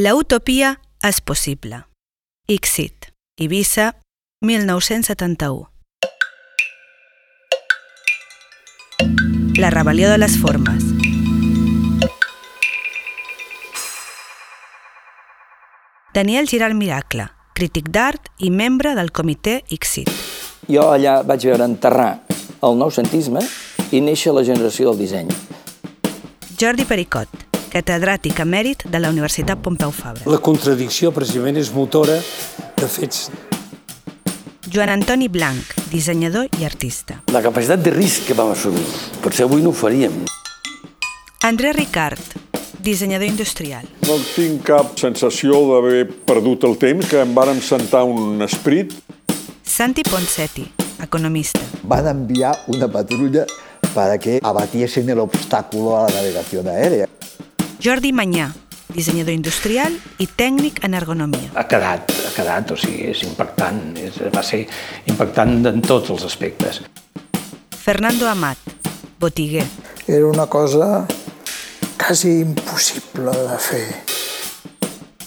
[0.00, 1.80] La utopia és possible.
[2.46, 3.08] Ixit,
[3.42, 3.96] Eivissa,
[4.46, 5.64] 1971.
[9.58, 10.86] La rebel·lió de les formes.
[16.14, 17.26] Daniel Giral Miracle,
[17.58, 20.14] crític d'art i membre del comitè Ixit.
[20.70, 22.12] Jo allà vaig veure enterrar
[22.62, 23.42] el noucentisme
[23.90, 25.34] i néixer la generació del disseny.
[26.54, 30.24] Jordi Pericot, catedràtic emèrit de la Universitat Pompeu Fabra.
[30.26, 32.18] La contradicció precisament és motora
[32.78, 33.28] de fets.
[34.68, 37.22] Joan Antoni Blanc, dissenyador i artista.
[37.32, 38.84] La capacitat de risc que vam assumir.
[39.24, 40.26] Potser avui no ho faríem.
[41.48, 42.20] André Ricard,
[42.84, 43.88] dissenyador industrial.
[44.04, 48.92] No tinc cap sensació d'haver perdut el temps, que em vàrem sentar un esprit.
[49.64, 50.66] Santi Ponseti,
[51.04, 51.62] economista.
[51.88, 53.46] Van enviar una patrulla
[53.94, 57.08] para que abatiesen el obstáculo a la navegación aérea.
[57.88, 58.50] Jordi Manyà,
[58.92, 61.46] dissenyador industrial i tècnic en ergonomia.
[61.56, 64.58] Ha quedat, ha quedat, o sigui, és impactant, és, va ser
[65.08, 66.82] impactant en tots els aspectes.
[67.72, 68.60] Fernando Amat,
[69.16, 69.64] botiguer.
[70.04, 71.06] Era una cosa
[71.96, 73.82] quasi impossible de fer.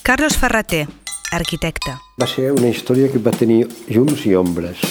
[0.05, 0.83] Carlos Ferreter,
[1.33, 1.97] arquitecte.
[2.21, 4.86] Va ser una història que va tenir llums i ombres.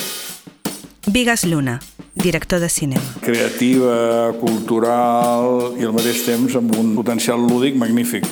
[1.07, 1.79] Vigas Luna,
[2.15, 3.15] director de cinema.
[3.21, 8.27] Creativa, cultural i al mateix temps amb un potencial lúdic magnífic.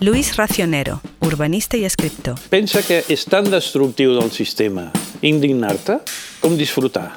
[0.00, 2.38] Luis Racionero, urbanista i escriptor.
[2.50, 5.98] Pensa que és tan destructiu del sistema indignar-te
[6.40, 7.10] com disfrutar.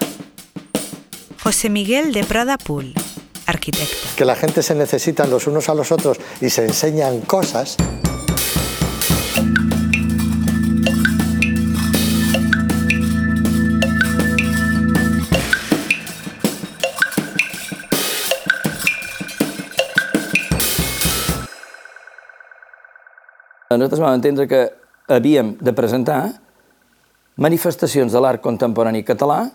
[1.43, 2.93] José Miguel de Prada Pool,
[3.45, 4.15] arquitecte.
[4.17, 7.77] Que la gente se necesitan los unos a los otros y se enseñan cosas.
[23.71, 24.61] Nosaltres vam entendre que
[25.11, 26.21] havíem de presentar
[27.41, 29.45] manifestacions de l'art contemporani català,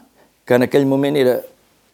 [0.47, 1.37] que en aquell moment era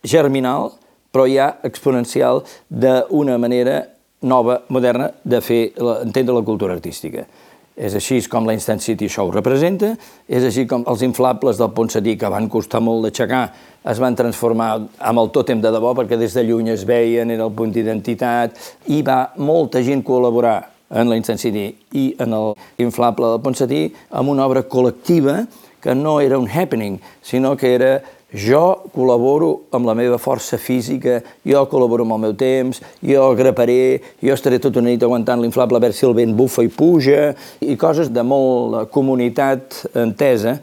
[0.05, 0.71] germinal,
[1.13, 3.83] però ja exponencial d'una manera
[4.23, 7.27] nova, moderna, de fer entendre la cultura artística.
[7.73, 9.95] És així com la Instant City ho representa,
[10.29, 13.47] és així com els inflables del Ponsatí, que van costar molt d'aixecar,
[13.89, 17.49] es van transformar amb el tòtem de debò, perquè des de lluny es veien, era
[17.49, 18.61] el punt d'identitat,
[18.93, 24.29] i va molta gent col·laborar en la City i en el inflable del Ponsatí amb
[24.29, 25.47] una obra col·lectiva
[25.83, 31.21] que no era un happening, sinó que era jo col·laboro amb la meva força física,
[31.45, 35.77] jo col·laboro amb el meu temps, jo graparé, jo estaré tota una nit aguantant l'inflable
[35.77, 40.61] a veure si el vent bufa i puja, i coses de molt comunitat entesa.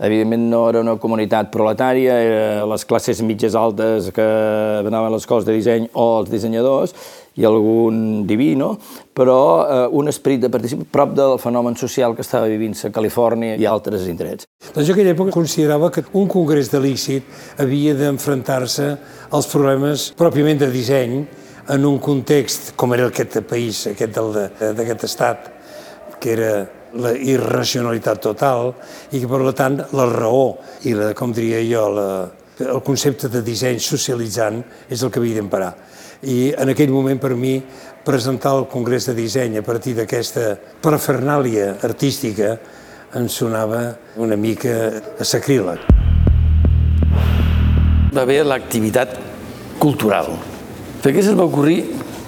[0.00, 2.14] Evidentment no era una comunitat proletària,
[2.64, 4.24] les classes mitges altes que
[4.80, 6.94] anaven a l'escola de disseny o els dissenyadors,
[7.36, 8.72] i algun diví, no?
[9.14, 13.58] però eh, un esperit de participació prop del fenomen social que estava vivint-se a Califòrnia
[13.60, 14.48] i altres indrets.
[14.74, 18.90] Doncs jo aquella època considerava que un congrés de l'ICIT havia d'enfrontar-se
[19.30, 21.22] als problemes pròpiament de disseny
[21.70, 25.50] en un context com era aquest país, aquest d'aquest estat,
[26.20, 26.52] que era
[27.00, 28.72] la irracionalitat total
[29.14, 32.08] i que, per tant, la raó i, la, com diria jo, la,
[32.66, 34.58] el concepte de disseny socialitzant
[34.90, 35.70] és el que havia d'emparar
[36.22, 37.54] i en aquell moment per mi
[38.04, 42.56] presentar el Congrés de Disseny a partir d'aquesta parafernàlia artística
[43.16, 44.74] em sonava una mica
[45.18, 45.80] a sacríleg.
[48.14, 49.16] Va haver l'activitat
[49.80, 50.32] cultural.
[51.00, 51.80] Per què se'ns va ocorrir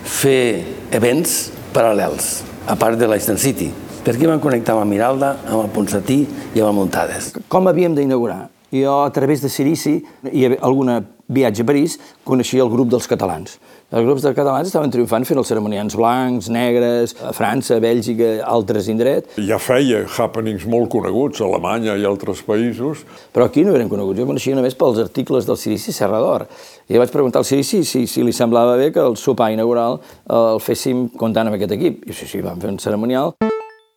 [0.02, 0.64] fer
[0.94, 3.68] events paral·lels, a part de l'Instant City?
[4.02, 7.32] Per què van connectar amb Miralda, amb el Ponsatí i amb el Muntades?
[7.52, 8.48] Com havíem d'inaugurar?
[8.72, 9.98] Jo, a través de Sirici
[10.32, 13.58] i alguna viatge a París, coneixia el grup dels catalans.
[13.92, 18.30] Els grups de catalans estaven triomfant fent els ceremonians blancs, negres, a França, a Bèlgica,
[18.48, 19.36] altres indrets.
[19.44, 23.04] Ja feia happenings molt coneguts a Alemanya i altres països.
[23.36, 26.46] Però aquí no eren coneguts, jo coneixia només pels articles del Sirici Serra d'Or.
[26.88, 30.62] I vaig preguntar al Sirici si, si li semblava bé que el sopar inaugural el
[30.64, 32.06] féssim comptant amb aquest equip.
[32.08, 33.36] I sí, sí, vam fer un ceremonial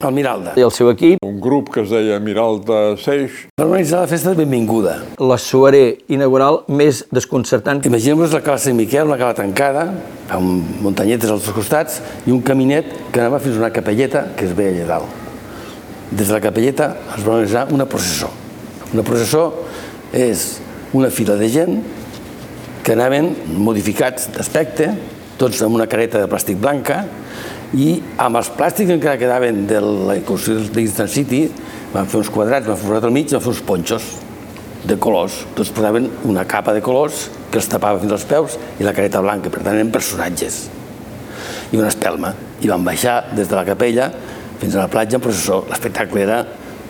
[0.03, 0.53] el Miralda.
[0.59, 1.23] I el seu equip.
[1.23, 3.45] Un grup que es deia Miralda Seix.
[3.59, 4.97] Va organitzar la festa de benvinguda.
[5.23, 7.79] La soirée inaugural més desconcertant.
[7.87, 9.87] Imaginem-vos la classe de Miquel, una cala tancada,
[10.35, 14.49] amb muntanyetes als dos costats, i un caminet que anava fins a una capelleta que
[14.49, 15.21] es veia allà dalt.
[16.11, 18.29] Des de la capelleta es va organitzar una processó.
[18.93, 19.47] Una processó
[20.13, 20.59] és
[20.93, 21.79] una fila de gent
[22.83, 24.91] que anaven modificats d'aspecte,
[25.39, 27.05] tots amb una careta de plàstic blanca,
[27.75, 31.41] i amb els plàstics que encara quedaven de la d'Instant City
[31.93, 34.05] van fer uns quadrats, van fer al mig, van fer uns ponxos
[34.87, 35.41] de colors.
[35.57, 39.21] Tots posaven una capa de colors que els tapava fins als peus i la careta
[39.23, 40.65] blanca, per tant eren personatges.
[41.73, 42.31] I una espelma.
[42.63, 44.09] I van baixar des de la capella
[44.61, 45.63] fins a la platja en processó.
[45.69, 46.43] L'espectacle era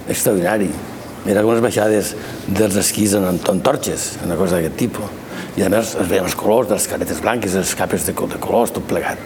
[0.06, 0.70] extraordinari.
[1.26, 2.14] Era com les baixades
[2.46, 5.25] dels esquís en, en torxes, una cosa d'aquest tipus.
[5.56, 8.40] I a més es veien els colors de les caretes blanques, les capes de, de
[8.44, 9.22] colors, tot plegat.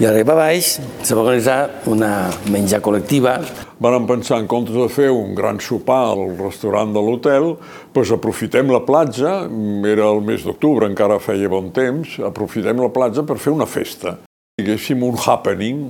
[0.00, 3.36] I arriba baix se va organitzar una menjar col·lectiva.
[3.82, 7.52] Vam pensar, en comptes de fer un gran sopar al restaurant de l'hotel,
[7.92, 9.42] doncs aprofitem la platja,
[9.88, 14.16] era el mes d'octubre, encara feia bon temps, aprofitem la platja per fer una festa.
[14.60, 15.84] Diguéssim, un happening,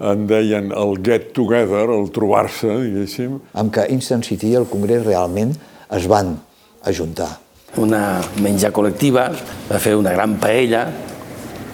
[0.00, 3.40] en deien el get together, el trobar-se, diguéssim.
[3.56, 5.56] Amb què Instant City i el Congrés realment
[5.96, 6.38] es van
[6.86, 7.45] ajuntar.
[7.82, 9.26] Una menjar col·lectiva,
[9.68, 10.86] va fer una gran paella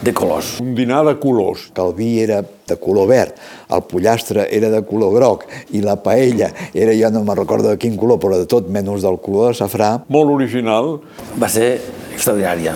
[0.03, 0.57] de colors.
[0.61, 1.69] Un dinar de colors.
[1.75, 3.37] Que el vi era de color verd,
[3.71, 5.45] el pollastre era de color groc
[5.77, 9.05] i la paella era, ja no me'n recordo de quin color, però de tot menys
[9.05, 9.93] del color de safrà.
[10.09, 10.97] Molt original.
[11.39, 11.77] Va ser
[12.15, 12.75] extraordinària.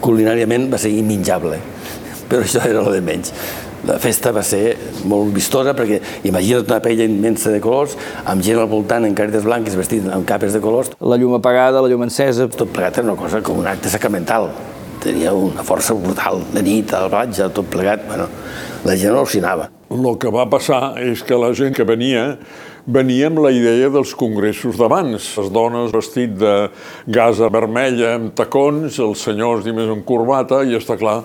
[0.00, 1.58] Culinàriament va ser imminjable,
[2.30, 3.34] però això era el de menys.
[3.88, 4.74] La festa va ser
[5.08, 7.96] molt vistosa perquè imagina't una paella immensa de colors,
[8.28, 10.92] amb gent al voltant en caretes blanques vestit amb capes de colors.
[11.00, 12.48] La llum apagada, la llum encesa.
[12.52, 14.50] Tot plegat era una cosa com un acte sacramental.
[15.00, 18.04] Tenia una força brutal, de nit, a la platja, tot plegat.
[18.08, 18.28] Bueno,
[18.84, 19.70] la gent al·lucinava.
[19.90, 22.36] El que va passar és que la gent que venia
[22.86, 25.24] venia amb la idea dels congressos d'abans.
[25.38, 26.54] Les dones vestit de
[27.08, 31.22] gasa vermella amb tacons, els senyors més amb corbata, i està clar,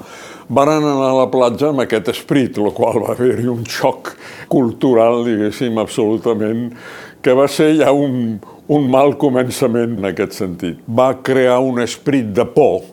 [0.47, 4.13] van anar a la platja amb aquest esprit, el qual va haver-hi un xoc
[4.51, 6.67] cultural, diguéssim, absolutament,
[7.25, 8.37] que va ser ja un,
[8.69, 10.83] un mal començament en aquest sentit.
[10.85, 12.83] Va crear un esprit de por,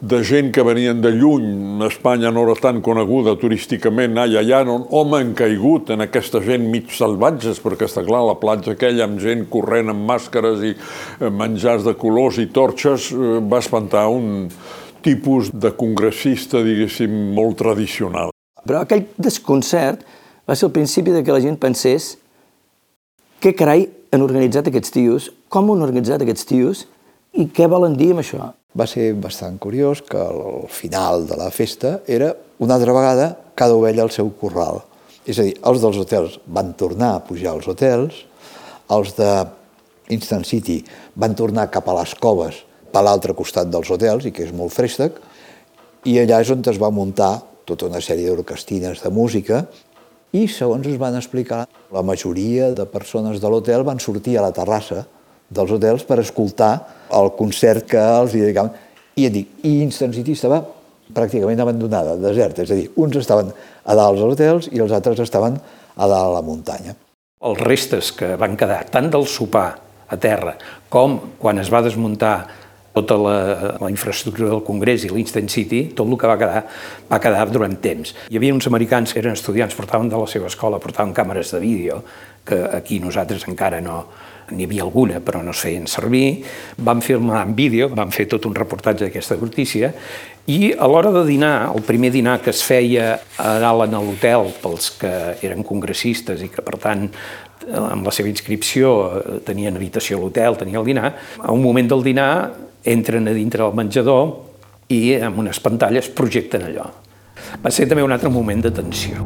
[0.00, 4.86] de gent que venien de lluny, Espanya no era tan coneguda turísticament, allà, allà, on
[4.88, 9.20] home han caigut en aquesta gent mig salvatges, perquè està clar, la platja aquella amb
[9.20, 10.72] gent corrent amb màscares i
[11.28, 13.10] menjars de colors i torxes
[13.44, 14.48] va espantar un,
[15.04, 18.32] tipus de congressista, diguéssim, molt tradicional.
[18.66, 20.04] Però aquell desconcert
[20.48, 22.14] va ser el principi de que la gent pensés
[23.40, 26.84] què carai han organitzat aquests tios, com han organitzat aquests tios
[27.32, 28.50] i què volen dir amb això.
[28.76, 33.74] Va ser bastant curiós que al final de la festa era una altra vegada cada
[33.78, 34.82] ovella al seu corral.
[35.26, 38.24] És a dir, els dels hotels van tornar a pujar als hotels,
[38.90, 39.30] els de
[40.14, 40.80] Instant City
[41.14, 44.74] van tornar cap a les coves per l'altre costat dels hotels i que és molt
[44.74, 45.16] frèstec,
[46.08, 47.38] i allà és on es va muntar
[47.68, 49.64] tota una sèrie d'orquestines de música
[50.32, 54.54] i, segons us van explicar, la majoria de persones de l'hotel van sortir a la
[54.54, 55.04] terrassa
[55.50, 56.72] dels hotels per escoltar
[57.18, 58.70] el concert que els dedicaven.
[59.18, 60.62] I ja dic, i Instant City estava
[61.10, 65.18] pràcticament abandonada, deserta, és a dir, uns estaven a dalt als hotels i els altres
[65.26, 66.94] estaven a dalt a la muntanya.
[67.42, 69.68] Els restes que van quedar, tant del sopar
[70.10, 70.54] a terra
[70.92, 72.34] com quan es va desmuntar
[72.94, 73.36] tota la,
[73.80, 76.64] la infraestructura del Congrés i l'Instant City, tot el que va quedar,
[77.10, 78.14] va quedar durant temps.
[78.30, 81.62] Hi havia uns americans que eren estudiants, portaven de la seva escola, portaven càmeres de
[81.62, 82.02] vídeo,
[82.44, 84.02] que aquí nosaltres encara no,
[84.50, 86.42] n'hi havia alguna, però no es feien servir.
[86.82, 89.92] Van filmar en vídeo, van fer tot un reportatge d'aquesta notícia,
[90.50, 94.48] i a l'hora de dinar, el primer dinar que es feia a dalt en l'hotel
[94.62, 95.12] pels que
[95.46, 97.06] eren congressistes i que, per tant,
[97.70, 98.96] amb la seva inscripció
[99.46, 102.32] tenien habitació a l'hotel, tenien el dinar, a un moment del dinar
[102.84, 104.32] entren a dintre del menjador
[104.90, 106.88] i amb unes pantalles projecten allò.
[107.62, 109.24] Va ser també un altre moment de tensió.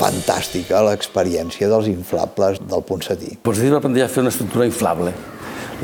[0.00, 3.34] Fantàstica l'experiència dels inflables del Ponsatí.
[3.44, 5.12] Ponsatí va plantejar fer una estructura inflable,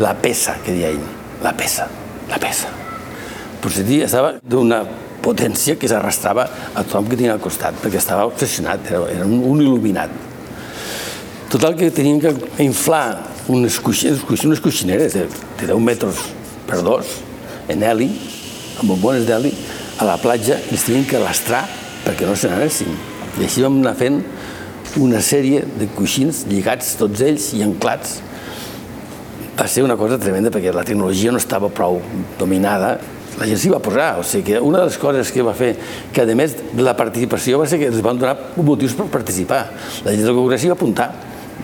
[0.01, 1.03] la peça, que deia ell,
[1.45, 1.89] la peça,
[2.31, 2.71] la peça.
[3.61, 4.81] Ponsatí estava d'una
[5.27, 9.61] potència que s'arrastrava a tothom que tenia al costat, perquè estava obsessionat, era, era un
[9.61, 10.26] il·luminat.
[11.57, 15.23] Total que tenien que inflar unes, coixines, unes coixineres de,
[15.57, 16.19] de 10 metres
[16.69, 17.15] per dos,
[17.73, 18.11] en heli,
[18.77, 19.55] amb bombones d'heli,
[19.97, 21.63] a la platja, i els tenien que lastrar
[22.05, 22.91] perquè no se n'anessin.
[23.41, 24.19] I així vam anar fent
[25.01, 28.19] una sèrie de coixins lligats tots ells i anclats.
[29.57, 32.03] Va ser una cosa tremenda perquè la tecnologia no estava prou
[32.37, 32.99] dominada.
[33.41, 35.73] La gent s'hi va posar, o sigui que una de les coses que va fer,
[36.13, 39.63] que a més de la participació va ser que els van donar motius per participar.
[40.05, 41.09] La gent del Congrés s'hi va apuntar,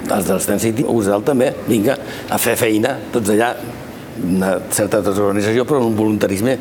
[0.08, 1.96] els dels Ten City, Usel també, vinga,
[2.30, 3.52] a fer feina, tots allà,
[4.22, 6.58] una certa desorganització, però un voluntarisme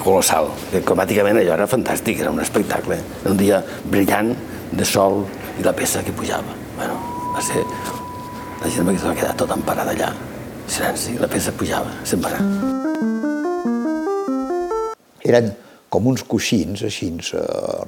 [0.00, 0.50] colossal.
[0.70, 2.98] Que cromàticament allò era fantàstic, era un espectacle.
[3.22, 3.60] Era un dia
[3.90, 4.32] brillant,
[4.74, 5.22] de sol
[5.60, 6.54] i la peça que pujava.
[6.76, 6.98] Bueno,
[7.34, 7.62] va ser...
[8.62, 10.12] La gent va quedar tot emparada allà.
[10.66, 12.38] Silenci, la peça pujava, anar.
[15.24, 15.50] Eren
[15.92, 17.42] com uns coixins, així, eh,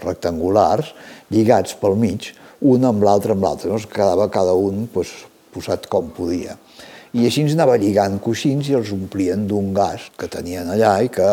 [0.04, 0.92] rectangulars,
[1.32, 3.70] lligats pel mig, un amb l'altre amb l'altre.
[3.72, 3.80] No?
[3.92, 5.12] Quedava cada un pues,
[5.54, 6.56] posat com podia.
[7.16, 11.12] I així ens anava lligant coixins i els omplien d'un gas que tenien allà i
[11.12, 11.28] que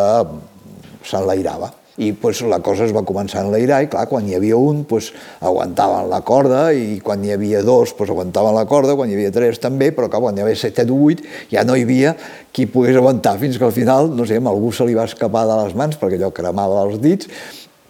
[1.04, 1.74] s'enlairava.
[2.02, 4.82] I pues, la cosa es va començar a enlairar i clar, quan hi havia un
[4.90, 5.12] pues,
[5.46, 9.34] aguantaven la corda i quan hi havia dos pues, aguantaven la corda, quan hi havia
[9.36, 12.16] tres també, però clar, quan hi havia set o vuit ja no hi havia
[12.52, 15.60] qui pogués aguantar fins que al final, no sé, algú se li va escapar de
[15.62, 17.30] les mans perquè allò cremava els dits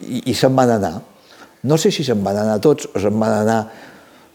[0.04, 0.98] i, i se'n van anar.
[1.64, 3.60] No sé si se'n van anar tots o se'n van anar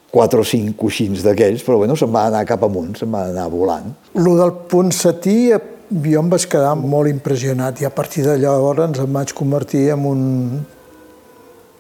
[0.09, 3.49] quatre o cinc coixins d'aquells, però bueno, se'n va anar cap amunt, se'n va anar
[3.53, 3.91] volant.
[4.17, 9.13] Lo del Ponsatí, jo em vaig quedar molt impressionat i a partir de llavors em
[9.13, 10.23] vaig convertir en un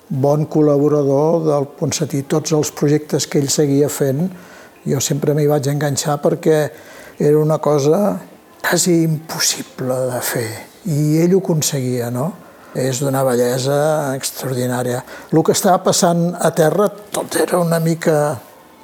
[0.08, 2.22] bon col·laborador del Ponsatí.
[2.28, 4.26] Tots els projectes que ell seguia fent,
[4.88, 6.58] jo sempre m'hi vaig enganxar perquè
[7.18, 8.18] era una cosa
[8.60, 10.48] quasi impossible de fer
[10.92, 12.28] i ell ho aconseguia, no?
[12.76, 13.78] És d'una bellesa
[14.16, 15.02] extraordinària.
[15.32, 18.38] El que estava passant a terra tot era una mica,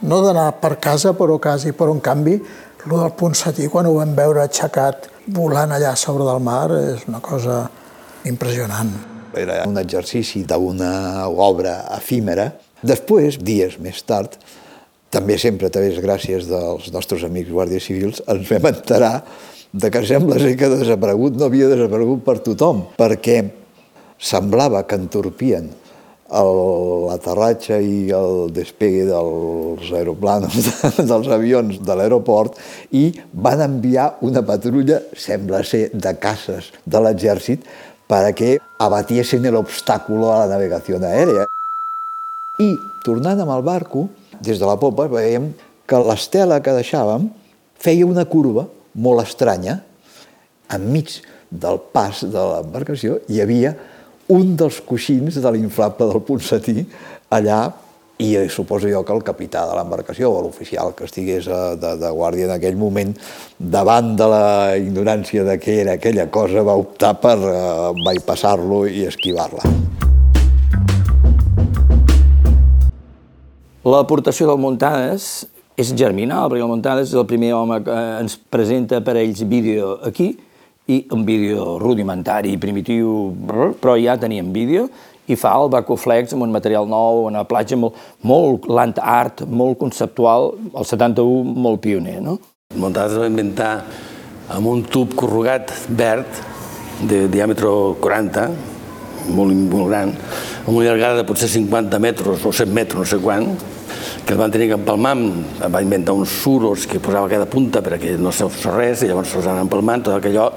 [0.08, 2.38] no d'anar per casa, però quasi, però en canvi,
[2.84, 7.20] el del Ponsatí, quan ho vam veure aixecat volant allà sobre del mar, és una
[7.24, 7.62] cosa
[8.28, 8.92] impressionant.
[9.34, 12.52] Era un exercici d'una obra efímera.
[12.84, 14.36] Després, dies més tard,
[15.14, 19.14] també sempre a través gràcies dels nostres amics guàrdies civils, ens vam enterar
[19.72, 23.40] de que sembla ser que desaparegut no havia desaparegut per tothom, perquè
[24.18, 25.70] semblava que entorpien
[26.34, 30.56] l'aterratge i el despegue dels aeroplanos,
[31.10, 32.56] dels avions de l'aeroport
[32.96, 37.68] i van enviar una patrulla, sembla ser, de cases de l'exèrcit
[38.08, 41.46] perquè abatiessin l'obstàculo a la navegació aèria.
[42.60, 44.08] I, tornant amb el barco,
[44.40, 45.52] des de la popa veiem
[45.86, 47.28] que l'estela que deixàvem
[47.80, 49.80] feia una curva molt estranya.
[50.72, 53.74] Enmig del pas de l'embarcació hi havia
[54.32, 56.84] un dels coixins de l'inflable del Ponsatí
[57.34, 57.62] allà
[58.22, 62.10] i suposo jo que el capità de l'embarcació o l'oficial que estigués eh, de, de
[62.14, 63.10] guàrdia en aquell moment
[63.58, 64.44] davant de la
[64.78, 69.66] ignorància de què era aquella cosa va optar per uh, bypassar-lo i esquivar-la.
[73.84, 75.44] L'aportació del Montades
[75.76, 79.98] és germinal, perquè el Montades és el primer home que ens presenta per ells vídeo
[80.06, 80.36] aquí,
[80.86, 83.32] i un vídeo rudimentari i primitiu,
[83.80, 84.88] però ja teníem vídeo,
[85.24, 89.78] i fa el Bacoflex amb un material nou, una platja molt, molt land art, molt
[89.80, 92.36] conceptual, el 71 molt pioner, no?
[92.76, 93.70] Montades va inventar
[94.52, 96.42] amb un tub corrugat verd
[97.08, 97.70] de diàmetre
[98.04, 98.44] 40,
[99.32, 100.12] molt, molt gran,
[100.66, 103.48] amb una llargada de potser 50 metres o 100 metres, no sé quant,
[104.24, 105.16] que el van tenir que empalmar,
[105.72, 109.32] va inventar uns suros que posava a cada punta perquè no se res, i llavors
[109.32, 110.50] se'ls anaven empalmant, tot allò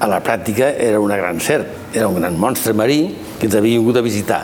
[0.00, 3.78] a la pràctica era una gran serp, era un gran monstre marí que ens havia
[3.78, 4.42] vingut a visitar.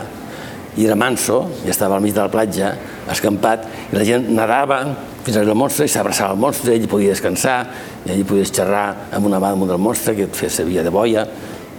[0.78, 2.74] I era manso, i estava al mig de la platja,
[3.10, 4.80] escampat, i la gent nadava
[5.24, 7.58] fins al monstre i s'abraçava al monstre, ell podia descansar,
[8.06, 10.94] i allà podies xerrar amb una mà damunt del monstre que et feia servir de
[10.94, 11.26] boia,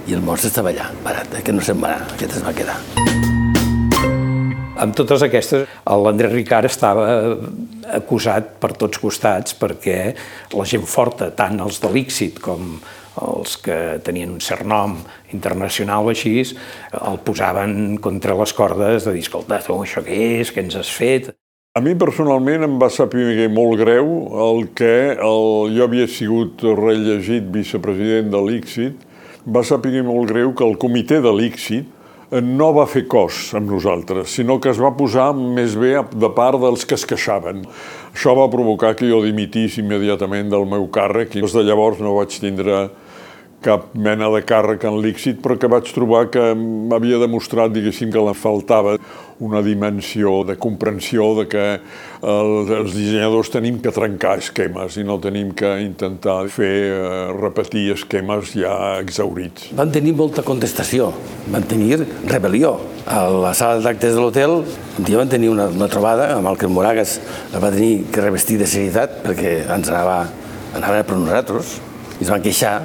[0.06, 2.54] i el monstre estava allà, parat, eh, que no se'n va anar, aquest es va
[2.56, 2.78] quedar.
[4.82, 7.04] Amb totes aquestes, l'Andrés Ricard estava
[7.94, 9.98] acusat per tots costats perquè
[10.58, 12.80] la gent forta, tant els de l'Íxit com
[13.20, 14.96] els que tenien un cert nom
[15.34, 16.40] internacional així,
[16.96, 20.92] el posaven contra les cordes de dir, escolta, tu això què és, què ens has
[20.92, 21.32] fet?
[21.76, 24.08] A mi personalment em va saber molt greu
[24.46, 29.08] el que el, jo havia sigut rellegit vicepresident de l'ICSIT,
[29.48, 32.00] va saber molt greu que el comitè de l'ICSIT
[32.40, 36.60] no va fer cos amb nosaltres, sinó que es va posar més bé de part
[36.60, 37.64] dels que es queixaven.
[38.12, 42.16] Això va provocar que jo dimitís immediatament del meu càrrec i des de llavors no
[42.16, 42.86] vaig tindre
[43.62, 48.22] cap mena de càrrec en líxit, però que vaig trobar que m'havia demostrat, diguéssim, que
[48.22, 48.96] la faltava
[49.42, 51.64] una dimensió de comprensió de que
[52.22, 58.54] els dissenyadors tenim que trencar esquemes i no tenim que intentar fer, eh, repetir esquemes
[58.54, 59.72] ja exaurits.
[59.78, 61.10] Van tenir molta contestació,
[61.50, 62.76] van tenir rebel·lió.
[63.06, 66.58] A la sala d'actes de l'hotel un dia van tenir una, una trobada amb el
[66.58, 67.18] que el Moragas
[67.52, 70.28] el va tenir que revestir de serietat perquè ens anava,
[70.76, 71.80] anava per nosaltres
[72.20, 72.76] i es van queixar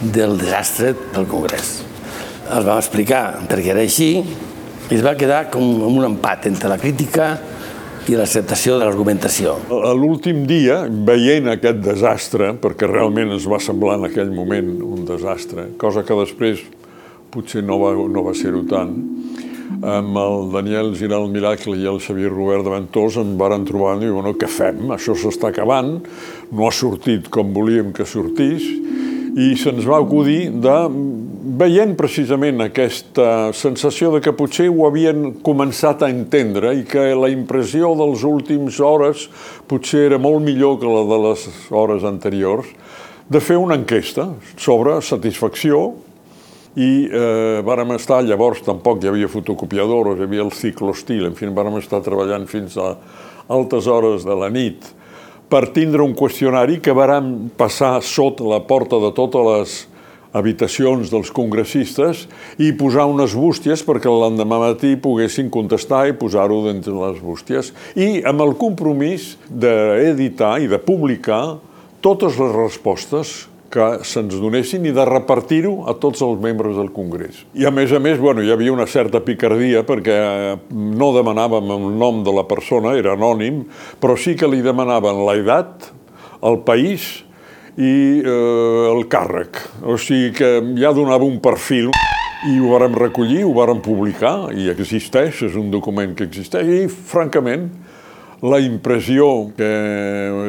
[0.00, 1.80] del desastre del Congrés.
[2.46, 6.70] Els vam explicar per què era així i es va quedar com un empat entre
[6.70, 7.34] la crítica
[8.06, 9.56] i l'acceptació de l'argumentació.
[9.66, 15.02] A l'últim dia, veient aquest desastre, perquè realment es va semblar en aquell moment un
[15.08, 16.62] desastre, cosa que després
[17.34, 18.94] potser no va, no va ser-ho tant,
[19.82, 24.04] amb el Daniel Giral Miracle i el Xavier Robert de Ventós em varen trobar i
[24.04, 24.86] dir, bueno, què fem?
[24.94, 25.96] Això s'està acabant,
[26.52, 28.64] no ha sortit com volíem que sortís,
[29.36, 30.74] i se'ns va acudir de,
[31.60, 37.28] veient precisament aquesta sensació de que potser ho havien començat a entendre i que la
[37.28, 39.26] impressió dels últims hores
[39.68, 42.66] potser era molt millor que la de les hores anteriors,
[43.28, 45.84] de fer una enquesta sobre satisfacció
[46.76, 51.48] i eh, vàrem estar, llavors tampoc hi havia fotocopiadores, hi havia el ciclostil, en fi,
[51.52, 52.94] vàrem estar treballant fins a
[53.52, 54.96] altes hores de la nit
[55.48, 59.76] per tindre un qüestionari que vàrem passar sota la porta de totes les
[60.36, 62.26] habitacions dels congressistes
[62.60, 67.72] i posar unes bústies perquè l'endemà matí poguessin contestar i posar-ho dintre les bústies.
[67.96, 71.56] I amb el compromís d'editar i de publicar
[72.04, 73.36] totes les respostes
[73.72, 77.42] que se'ns donessin i de repartir-ho a tots els membres del Congrés.
[77.58, 80.16] I a més a més, bueno, hi havia una certa picardia perquè
[80.70, 83.64] no demanàvem el nom de la persona, era anònim,
[84.00, 85.90] però sí que li demanaven l'edat,
[86.46, 87.06] el país
[87.76, 89.60] i eh, el càrrec.
[89.84, 91.90] O sigui que ja donava un perfil
[92.46, 96.82] i ho vàrem recollir, ho vàrem publicar i existeix, és un document que existeix i,
[96.88, 97.70] francament,
[98.42, 99.68] la impressió que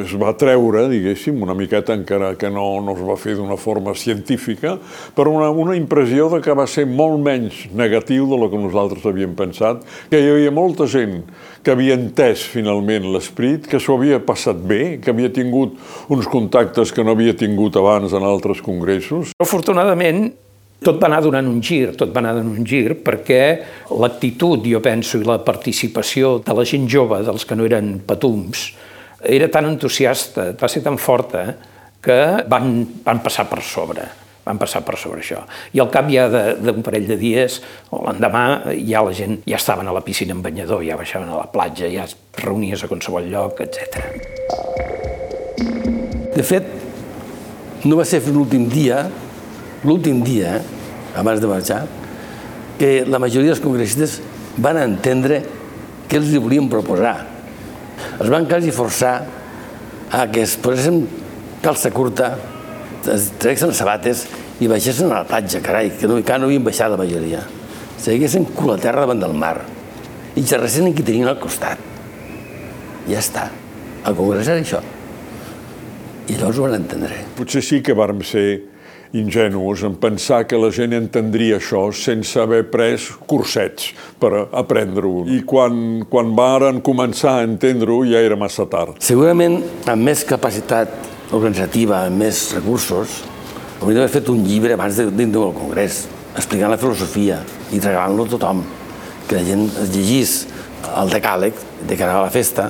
[0.01, 3.93] es va treure, diguéssim, una miqueta encara que no, no es va fer d'una forma
[3.95, 4.75] científica,
[5.15, 9.05] però una, una impressió de que va ser molt menys negatiu de lo que nosaltres
[9.07, 11.21] havíem pensat, que hi havia molta gent
[11.63, 15.75] que havia entès finalment l'esperit, que s'ho havia passat bé, que havia tingut
[16.13, 19.33] uns contactes que no havia tingut abans en altres congressos.
[19.43, 20.29] Afortunadament,
[20.83, 23.41] tot va anar donant un gir, tot va anar donant un gir, perquè
[23.97, 28.69] l'actitud, jo penso, i la participació de la gent jove, dels que no eren patums,
[29.25, 31.47] era tan entusiasta, va ser tan forta,
[32.03, 34.05] que van, van passar per sobre
[34.47, 35.41] van passar per sobre això.
[35.75, 37.57] I al cap ja d'un parell de dies,
[37.91, 41.41] o l'endemà, ja la gent ja estaven a la piscina en banyador, ja baixaven a
[41.41, 44.07] la platja, ja es reunies a qualsevol lloc, etc.
[46.31, 46.71] De fet,
[47.83, 49.03] no va ser l'últim dia
[49.87, 50.59] l'últim dia,
[51.15, 51.85] abans de marxar,
[52.77, 54.19] que la majoria dels congressistes
[54.61, 55.41] van entendre
[56.07, 57.15] què els volien proposar.
[58.19, 59.15] Els van quasi forçar
[60.11, 61.01] a que es posessin
[61.63, 62.35] calça curta,
[63.07, 64.25] es traguessin sabates
[64.59, 67.41] i baixessin a la platja, carai, que no, que no havien baixat la majoria.
[68.01, 69.55] Seguessin cul a terra davant del mar
[70.37, 71.81] i xerressin en qui tenien al costat.
[73.07, 73.47] Ja està.
[74.05, 74.81] El congrés era això.
[76.27, 77.23] I llavors ho van entendre.
[77.37, 78.47] Potser sí que vàrem ser
[79.13, 85.25] ingenus en pensar que la gent entendria això sense haver pres cursets per aprendre-ho.
[85.31, 88.97] I quan, quan varen començar a entendre-ho ja era massa tard.
[89.03, 90.93] Segurament amb més capacitat
[91.31, 93.21] organitzativa, amb més recursos,
[93.79, 97.41] hauríem d'haver fet un llibre abans de dintre del Congrés, explicant la filosofia
[97.71, 98.65] i regalant-lo a tothom,
[99.27, 100.35] que la gent es llegís
[100.95, 101.55] el decàleg
[101.87, 102.69] de cara a la festa,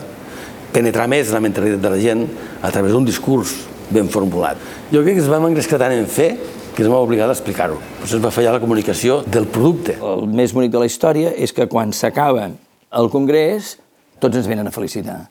[0.73, 2.27] penetrar més la mentalitat de la gent
[2.61, 3.55] a través d'un discurs
[3.93, 4.59] ben formulat.
[4.91, 6.31] Jo crec que es vam engrescar tant en fer
[6.77, 7.79] que es va obligar a explicar-ho.
[8.03, 9.95] Però es va fallar la comunicació del producte.
[9.97, 12.51] El més bonic de la història és que quan s'acaba
[13.01, 13.75] el Congrés,
[14.21, 15.23] tots ens venen a felicitar.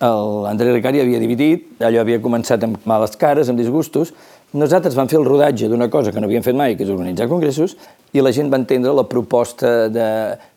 [0.00, 4.14] L'André Ricari havia dividit, allò havia començat amb males cares, amb disgustos,
[4.54, 7.28] nosaltres vam fer el rodatge d'una cosa que no havíem fet mai, que és organitzar
[7.30, 7.76] congressos,
[8.14, 10.08] i la gent va entendre la proposta de,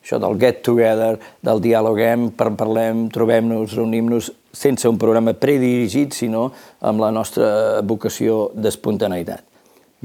[0.03, 6.49] això del get together, del dialoguem, parlem, trobem-nos, reunim-nos, sense un programa predirigit, sinó
[6.81, 9.45] amb la nostra vocació d'espontaneïtat.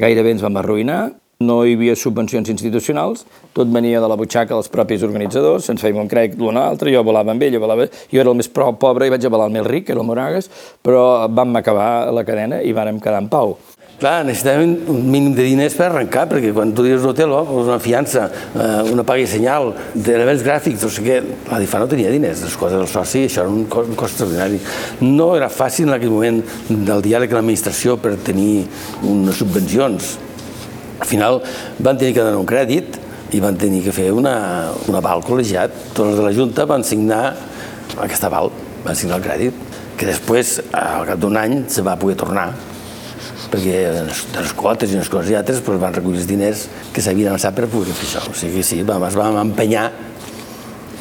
[0.00, 1.00] Gairebé ens vam arruïnar,
[1.42, 5.98] no hi havia subvencions institucionals, tot venia de la butxaca dels propis organitzadors, se'ns feia
[5.98, 7.88] un crec l'un altre, jo volava amb ell, jo, volava...
[8.12, 10.48] jo era el més pobre i vaig avalar el més ric, que era el Moragas,
[10.82, 13.56] però vam acabar la cadena i vàrem quedar en pau.
[14.02, 17.60] Clar, necessitàvem un mínim de diners per arrencar, perquè quan tu dius un hotel, oh,
[17.60, 21.86] una fiança, eh, una paga i senyal, d'elements gràfics, no sé què, la DIFA no
[21.86, 24.58] tenia diners, les coses del soci, això era un cost, un cost extraordinari.
[25.06, 28.64] No era fàcil en aquell moment del diàleg amb l'administració per tenir
[29.06, 30.10] unes subvencions.
[30.98, 31.38] Al final
[31.78, 32.98] van tenir que donar un crèdit
[33.38, 34.34] i van tenir que fer una,
[34.82, 35.78] un aval col·legiat.
[35.92, 37.22] Tots els de la Junta van signar
[38.02, 38.50] aquest aval,
[38.82, 42.50] van signar el crèdit, que després, al cap d'un any, se va poder tornar
[43.52, 47.04] perquè de les quotes i unes coses i altres doncs van recollir els diners que
[47.04, 48.24] s'havien avançat per poder fer això.
[48.30, 49.86] O sigui, sí, vam, es vam empenyar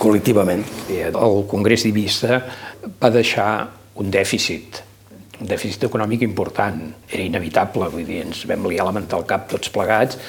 [0.02, 0.64] col·lectivament.
[0.92, 2.42] El Congrés d'Ibissa
[3.02, 3.52] va deixar
[4.02, 4.84] un dèficit
[5.42, 6.82] un dèficit econòmic important.
[7.10, 10.20] Era inevitable, vull dir, ens vam liar la al cap tots plegats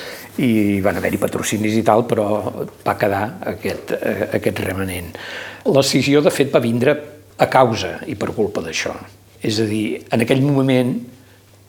[0.40, 2.26] i van haver-hi patrocinis i tal, però
[2.84, 5.12] va quedar aquest, eh, aquest remanent.
[5.66, 6.96] La decisió, de fet, va vindre
[7.36, 8.94] a causa i per culpa d'això.
[9.42, 10.94] És a dir, en aquell moment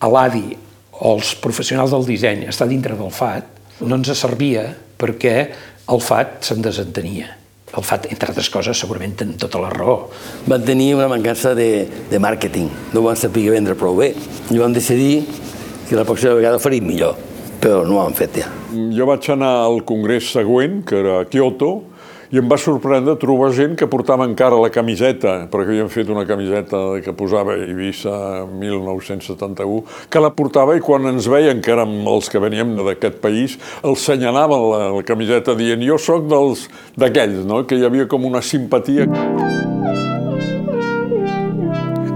[0.09, 0.57] l'ADI
[0.99, 4.67] o els professionals del disseny estar dintre del FAT no ens servia
[4.99, 5.35] perquè
[5.91, 7.33] el FAT se'n desentenia.
[7.73, 10.11] El FAT, entre altres coses, segurament ten tota la raó.
[10.45, 14.11] Van tenir una mancança de, de màrqueting, no van saber vendre prou bé.
[14.53, 15.23] I vam decidir
[15.89, 17.17] que la pròxima vegada ho faríem millor,
[17.59, 18.51] però no ho han fet ja.
[18.93, 21.73] Jo vaig anar al congrés següent, que era a Kyoto,
[22.33, 26.23] i em va sorprendre trobar gent que portava encara la camiseta, perquè havien fet una
[26.25, 28.15] camiseta que posava Eivissa
[28.49, 33.59] 1971, que la portava i quan ens veien que érem els que veníem d'aquest país,
[33.85, 36.25] els senyalaven la, la camiseta dient jo sóc
[36.97, 37.61] d'aquells, no?
[37.69, 39.05] que hi havia com una simpatia.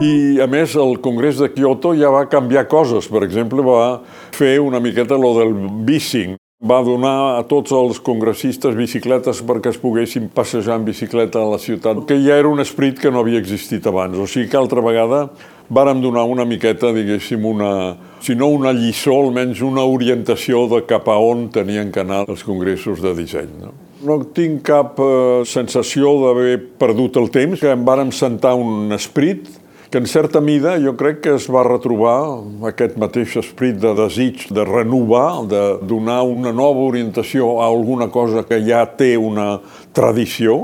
[0.02, 3.06] I, a més, el Congrés de Kyoto ja va canviar coses.
[3.10, 4.02] Per exemple, va
[4.34, 6.38] fer una miqueta lo del bicing.
[6.58, 11.60] Va donar a tots els congressistes bicicletes perquè es poguessin passejar en bicicleta a la
[11.62, 14.18] ciutat, que ja era un esperit que no havia existit abans.
[14.18, 15.28] O sigui que altra vegada
[15.70, 17.70] vàrem donar una miqueta, diguéssim, una,
[18.26, 22.42] si no una lliçó, almenys una orientació de cap a on tenien que anar els
[22.42, 23.54] congressos de disseny.
[23.62, 23.76] No?
[24.10, 29.46] No tinc cap eh, sensació d'haver perdut el temps, que em vàrem sentar un esprit
[29.90, 32.20] que en certa mida jo crec que es va retrobar
[32.68, 38.44] aquest mateix esprit de desig, de renovar, de donar una nova orientació a alguna cosa
[38.44, 39.62] que ja té una
[39.96, 40.58] tradició.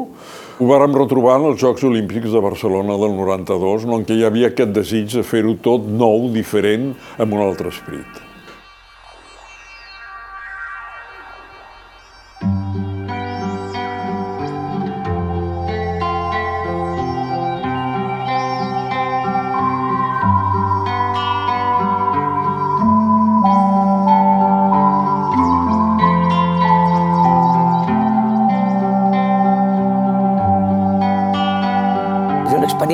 [0.59, 4.51] Ho vàrem retrobar en els Jocs Olímpics de Barcelona del 92, en què hi havia
[4.51, 8.32] aquest desig de fer-ho tot nou, diferent, amb un altre esprit.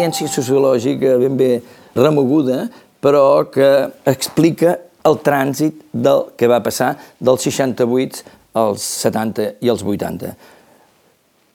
[0.10, 1.62] Experiència sociològica ben bé
[1.96, 2.70] remoguda,
[3.02, 9.84] però que explica el trànsit del que va passar dels 68 als 70 i als
[9.84, 10.34] 80.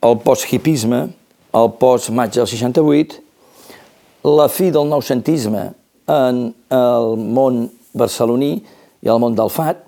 [0.04, 1.08] El post-hipisme,
[1.54, 3.20] el post-maig del 68,
[4.24, 5.72] la fi del noucentisme
[6.08, 8.54] en el món barceloní
[9.02, 9.82] i el món del FAT,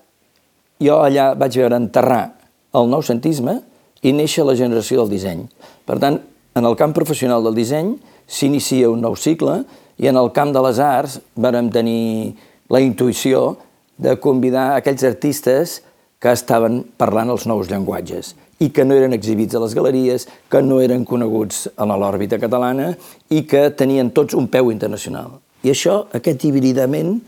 [0.82, 2.34] jo allà vaig veure enterrar
[2.76, 3.60] el noucentisme
[4.02, 5.46] i néixer la generació del disseny.
[5.86, 6.20] Per tant,
[6.56, 9.62] en el camp professional del disseny s'inicia un nou cicle
[10.02, 12.34] i en el camp de les arts vam tenir
[12.70, 13.56] la intuïció
[13.96, 15.80] de convidar aquells artistes
[16.20, 20.62] que estaven parlant els nous llenguatges i que no eren exhibits a les galeries, que
[20.64, 22.94] no eren coneguts a l'òrbita catalana
[23.28, 25.38] i que tenien tots un peu internacional.
[25.62, 27.18] I això, aquest hibridament,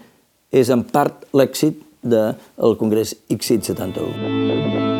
[0.52, 4.97] és en part l'èxit del Congrés XIT 71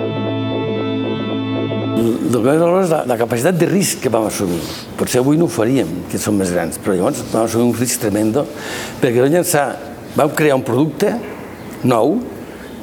[2.29, 4.61] el que és la, la capacitat de risc que vam assumir.
[4.99, 8.03] Potser avui no ho faríem, que som més grans, però llavors vam assumir un risc
[8.03, 8.45] tremendo
[9.01, 9.67] perquè vam llançar,
[10.17, 11.14] vam crear un producte
[11.88, 12.19] nou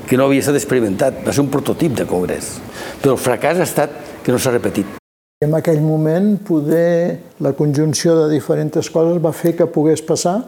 [0.10, 2.56] que no havia estat experimentat, va ser un prototip de congrés.
[3.02, 4.98] Però el fracàs ha estat que no s'ha repetit.
[5.46, 10.40] En aquell moment, poder la conjunció de diferents coses va fer que pogués passar,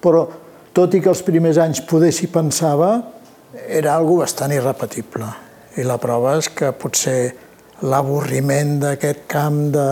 [0.00, 0.26] però
[0.76, 3.00] tot i que els primers anys poder s'hi pensava,
[3.68, 5.28] era algo bastant irrepetible.
[5.76, 7.45] I la prova és que potser
[7.82, 9.88] l'avorriment d'aquest camp de,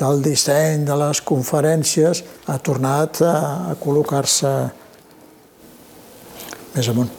[0.00, 3.34] del disseny, de les conferències, ha tornat a,
[3.72, 4.52] a col·locar-se
[6.74, 7.10] més amunt.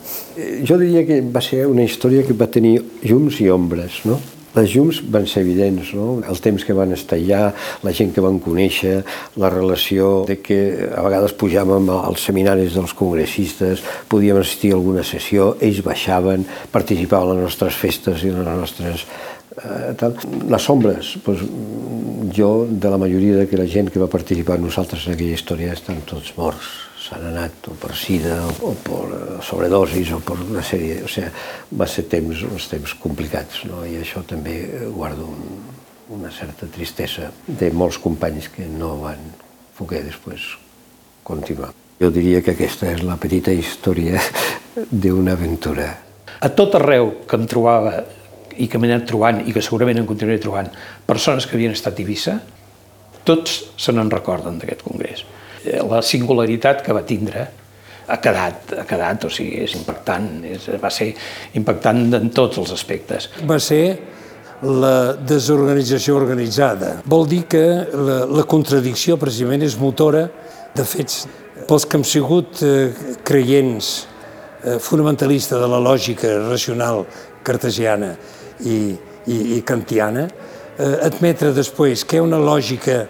[0.68, 4.20] Jo diria que va ser una història que va tenir llums i ombres, no?
[4.56, 6.22] Les llums van ser evidents, no?
[6.24, 7.50] el temps que van estar allà,
[7.84, 9.02] la gent que van conèixer,
[9.42, 10.60] la relació de que
[10.96, 17.34] a vegades pujàvem als seminaris dels congressistes, podíem assistir a alguna sessió, ells baixaven, participaven
[17.34, 19.04] a les nostres festes i a les nostres
[19.64, 20.18] eh, tal.
[20.52, 21.46] Les ombres, doncs,
[22.36, 25.38] jo, de la majoria de que la gent que va participar amb nosaltres en aquella
[25.38, 26.74] història estan tots morts,
[27.06, 31.04] s'han anat o per sida o, o per sobredosis o per una sèrie...
[31.06, 31.30] O sigui,
[31.78, 33.84] va ser temps, uns temps complicats, no?
[33.86, 34.58] i això també
[34.96, 35.60] guardo un,
[36.18, 39.22] una certa tristesa de molts companys que no van
[39.78, 40.56] poder després
[41.26, 41.72] continuar.
[42.02, 44.20] Jo diria que aquesta és la petita història
[45.06, 45.88] d'una aventura.
[46.42, 48.02] A tot arreu que em trobava
[48.58, 50.70] i que m'he anat trobant i que segurament en continuaré trobant
[51.08, 52.40] persones que havien estat a Eivissa,
[53.26, 55.26] tots se n'en recorden d'aquest congrés.
[55.66, 57.48] Eh, la singularitat que va tindre
[58.06, 61.10] ha quedat, ha quedat, o sigui, és impactant, és, va ser
[61.58, 63.32] impactant en tots els aspectes.
[63.50, 63.98] Va ser
[64.66, 67.00] la desorganització organitzada.
[67.10, 70.28] Vol dir que la, la contradicció precisament és motora
[70.76, 71.26] de fets.
[71.66, 72.92] Pels que hem sigut eh,
[73.26, 73.92] creients
[74.64, 77.04] eh, fonamentalista de la lògica racional
[77.46, 78.14] cartesiana
[78.64, 78.96] i,
[79.28, 80.28] i, i kantiana,
[80.78, 83.04] eh, admetre després que hi ha una lògica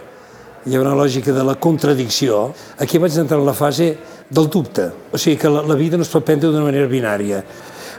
[0.66, 2.48] hi ha una lògica de la contradicció,
[2.82, 3.92] aquí vaig entrar en la fase
[4.30, 4.88] del dubte.
[5.14, 7.44] O sigui que la, la vida no es pot prendre d'una manera binària.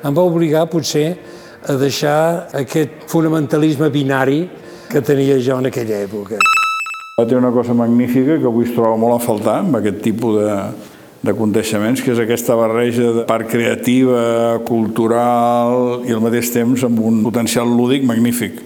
[0.02, 1.12] Em va obligar, potser,
[1.62, 4.40] a deixar aquest fonamentalisme binari
[4.90, 6.42] que tenia jo en aquella època.
[7.16, 10.58] Té una cosa magnífica que avui es troba molt a faltar, amb aquest tipus de,
[11.24, 17.22] d'aconteixements, que és aquesta barreja de part creativa, cultural i al mateix temps amb un
[17.24, 18.60] potencial lúdic magnífic.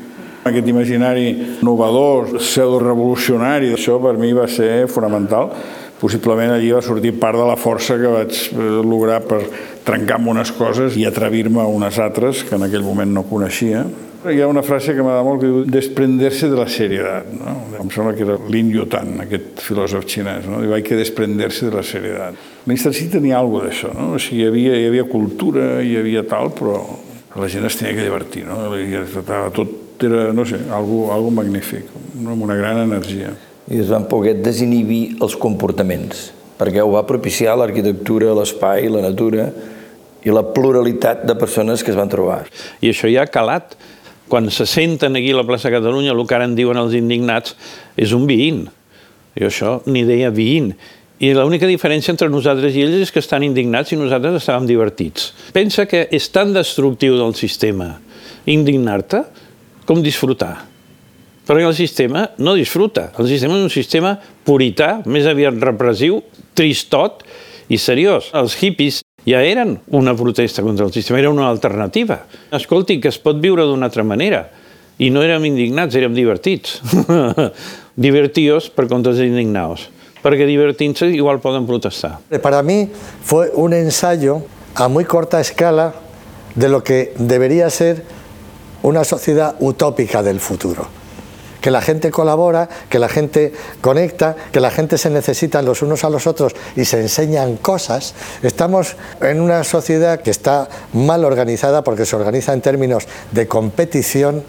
[0.48, 5.52] Aquest imaginari novedor, pseudo-revolucionari, això per mi va ser fonamental.
[6.00, 9.42] Possiblement allí va sortir part de la força que vaig eh, lograr per
[9.84, 13.84] trencar amb unes coses i atrevir-me a unes altres que en aquell moment no coneixia.
[14.20, 17.28] Hi ha una frase que m'agrada molt que diu desprenderse de la seriedad.
[17.32, 17.54] No?
[17.80, 20.48] Em sembla que era Lin Yutan, aquest filòsof xinès.
[20.50, 20.60] No?
[20.60, 22.36] Diu, hay que desprenderse de la seriedad.
[22.68, 23.94] L'Instant sí tenia alguna d'això.
[23.96, 24.10] No?
[24.16, 26.82] O sigui, hi havia, hi havia cultura, hi havia tal, però
[27.40, 28.44] la gent es tenia que divertir.
[28.44, 28.74] No?
[28.76, 29.00] I
[29.56, 31.88] tot era, no sé, algo, algo magnífic,
[32.20, 32.34] no?
[32.36, 33.32] amb una gran energia
[33.70, 39.46] i es van poder desinhibir els comportaments, perquè ho va propiciar l'arquitectura, l'espai, la natura
[40.26, 42.42] i la pluralitat de persones que es van trobar.
[42.82, 43.76] I això ja ha calat.
[44.30, 47.56] Quan se senten aquí a la plaça Catalunya, el que ara en diuen els indignats
[47.98, 48.64] és un veïn.
[49.34, 50.70] Jo això ni deia veïn.
[51.20, 55.32] I l'única diferència entre nosaltres i ells és que estan indignats i nosaltres estàvem divertits.
[55.52, 57.92] Pensa que és tan destructiu del sistema
[58.48, 59.26] indignar-te
[59.84, 60.70] com disfrutar
[61.50, 63.08] perquè el sistema no disfruta.
[63.18, 64.12] El sistema és un sistema
[64.46, 66.20] purità, més aviat repressiu,
[66.54, 67.24] tristot
[67.66, 68.28] i seriós.
[68.38, 72.24] Els hippies ja eren una protesta contra el sistema, era una alternativa.
[72.52, 74.46] Escolti, que es pot viure d'una altra manera.
[75.00, 76.80] I no érem indignats, érem divertits.
[77.96, 79.88] Divertíos per contra dels indignados.
[80.20, 82.18] Perquè divertint-se igual poden protestar.
[82.42, 82.90] Para mí
[83.24, 84.42] fue un ensayo
[84.74, 85.94] a muy corta escala
[86.54, 88.04] de lo que debería ser
[88.82, 90.99] una sociedad utópica del futuro.
[91.60, 96.04] Que la gente colabora, que la gente conecta, que la gente se necesita los unos
[96.04, 98.14] a los otros y se enseñan cosas.
[98.42, 104.42] Estamos en una sociedad que está mal organizada porque se organiza en términos de competición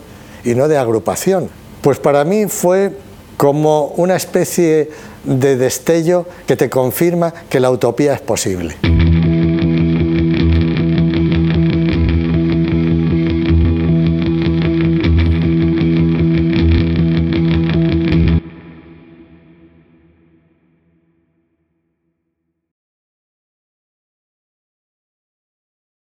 [0.44, 1.50] y no de agrupación.
[1.82, 2.92] Pues para mí fue
[3.38, 4.92] como una especie
[5.24, 8.78] de destello que te confirma que la utopía es posible.